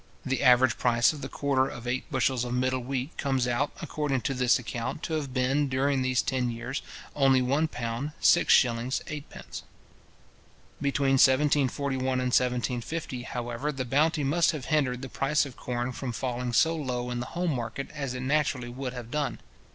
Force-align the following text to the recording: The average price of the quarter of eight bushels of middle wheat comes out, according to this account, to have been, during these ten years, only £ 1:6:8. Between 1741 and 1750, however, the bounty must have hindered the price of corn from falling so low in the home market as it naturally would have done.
The 0.25 0.41
average 0.41 0.79
price 0.79 1.13
of 1.13 1.21
the 1.21 1.29
quarter 1.29 1.67
of 1.69 1.85
eight 1.85 2.09
bushels 2.09 2.43
of 2.43 2.55
middle 2.55 2.79
wheat 2.79 3.15
comes 3.19 3.47
out, 3.47 3.69
according 3.83 4.21
to 4.21 4.33
this 4.33 4.57
account, 4.57 5.03
to 5.03 5.13
have 5.13 5.31
been, 5.31 5.69
during 5.69 6.01
these 6.01 6.23
ten 6.23 6.49
years, 6.49 6.81
only 7.15 7.39
£ 7.41 7.45
1:6:8. 7.69 9.61
Between 10.81 11.13
1741 11.21 12.03
and 12.13 12.29
1750, 12.33 13.21
however, 13.21 13.71
the 13.71 13.85
bounty 13.85 14.23
must 14.23 14.49
have 14.53 14.65
hindered 14.73 15.03
the 15.03 15.07
price 15.07 15.45
of 15.45 15.55
corn 15.55 15.91
from 15.91 16.11
falling 16.13 16.51
so 16.51 16.75
low 16.75 17.11
in 17.11 17.19
the 17.19 17.27
home 17.37 17.53
market 17.53 17.91
as 17.93 18.15
it 18.15 18.21
naturally 18.21 18.69
would 18.69 18.93
have 18.93 19.11
done. 19.11 19.37